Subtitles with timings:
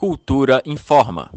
[0.00, 1.28] Cultura informa.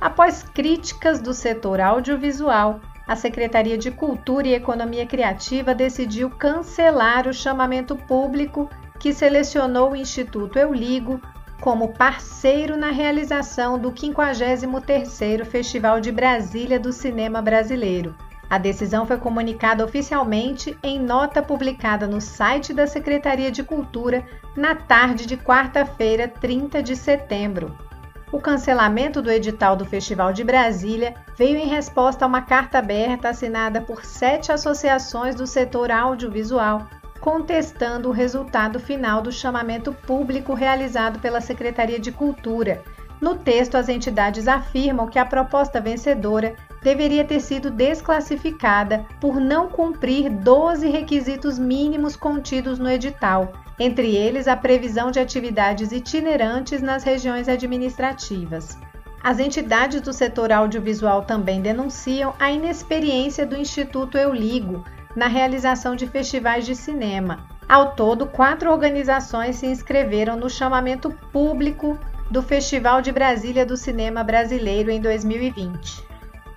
[0.00, 7.32] Após críticas do setor audiovisual, a Secretaria de Cultura e Economia Criativa decidiu cancelar o
[7.32, 8.68] chamamento público
[8.98, 11.20] que selecionou o Instituto Euligo
[11.60, 18.16] como parceiro na realização do 53º Festival de Brasília do Cinema Brasileiro.
[18.50, 24.26] A decisão foi comunicada oficialmente em nota publicada no site da Secretaria de Cultura
[24.56, 27.91] na tarde de quarta-feira, 30 de setembro.
[28.32, 33.28] O cancelamento do edital do Festival de Brasília veio em resposta a uma carta aberta
[33.28, 36.88] assinada por sete associações do setor audiovisual
[37.20, 42.82] contestando o resultado final do chamamento público realizado pela Secretaria de Cultura.
[43.20, 49.68] No texto, as entidades afirmam que a proposta vencedora deveria ter sido desclassificada por não
[49.68, 57.02] cumprir 12 requisitos mínimos contidos no edital, entre eles a previsão de atividades itinerantes nas
[57.02, 58.78] regiões administrativas.
[59.20, 64.84] As entidades do setor audiovisual também denunciam a inexperiência do Instituto Euligo
[65.16, 67.44] na realização de festivais de cinema.
[67.68, 71.98] Ao todo, quatro organizações se inscreveram no chamamento público
[72.30, 76.04] do Festival de Brasília do Cinema Brasileiro em 2020.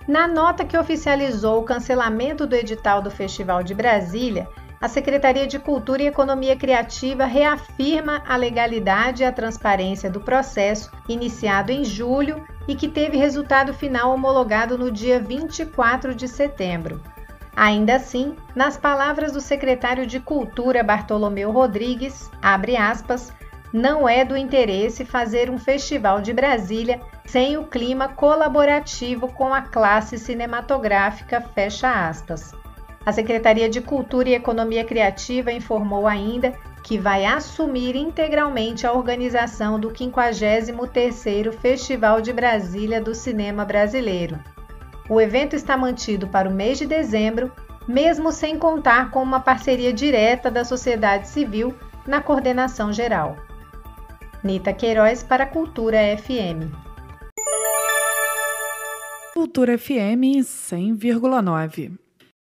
[0.08, 4.48] Na nota que oficializou o cancelamento do edital do Festival de Brasília,
[4.80, 10.92] a Secretaria de Cultura e Economia Criativa reafirma a legalidade e a transparência do processo
[11.08, 17.02] iniciado em julho e que teve resultado final homologado no dia 24 de setembro.
[17.56, 23.32] Ainda assim, nas palavras do secretário de Cultura Bartolomeu Rodrigues, abre aspas,
[23.72, 29.62] não é do interesse fazer um festival de Brasília sem o clima colaborativo com a
[29.62, 32.54] classe cinematográfica, fecha aspas.
[33.06, 36.54] A Secretaria de Cultura e Economia Criativa informou ainda
[36.84, 44.40] que vai assumir integralmente a organização do 53º Festival de Brasília do Cinema Brasileiro.
[45.08, 47.52] O evento está mantido para o mês de dezembro,
[47.88, 51.76] mesmo sem contar com uma parceria direta da sociedade civil
[52.08, 53.36] na coordenação geral.
[54.44, 56.74] Nita Queiroz para Cultura FM.
[59.34, 62.05] Cultura FM 100,9.